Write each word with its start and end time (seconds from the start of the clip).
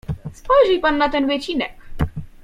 "Spojrzyj 0.33 0.79
pan 0.79 0.97
na 0.97 1.09
ten 1.09 1.27
wycinek." 1.27 1.71